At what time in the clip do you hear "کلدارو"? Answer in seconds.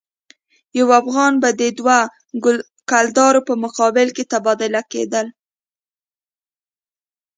2.89-3.41